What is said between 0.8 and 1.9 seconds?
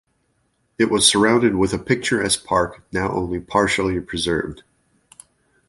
was surrounded with a